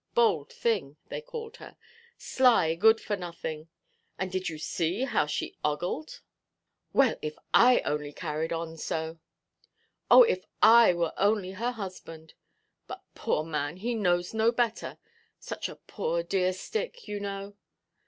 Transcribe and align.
"Bold 0.15 0.51
thing," 0.51 0.97
they 1.09 1.21
called 1.21 1.57
her, 1.57 1.77
"sly 2.17 2.73
good–for–nothing; 2.73 3.67
and 4.17 4.31
did 4.31 4.49
you 4.49 4.57
see 4.57 5.03
how 5.03 5.27
she 5.27 5.55
ogled? 5.63 6.21
Well, 6.91 7.17
if 7.21 7.35
I 7.53 7.81
only 7.81 8.11
carried 8.11 8.51
on 8.51 8.77
so! 8.77 9.19
Oh, 10.09 10.23
if 10.23 10.43
I 10.59 10.91
were 10.95 11.13
only 11.17 11.51
her 11.51 11.73
husband! 11.73 12.33
But, 12.87 13.03
poor 13.13 13.43
man, 13.43 13.77
he 13.77 13.93
knows 13.93 14.33
no 14.33 14.51
better. 14.51 14.97
Such 15.39 15.69
a 15.69 15.75
poor 15.75 16.23
dear 16.23 16.51
stick, 16.51 17.07
you 17.07 17.19
know. 17.19 17.55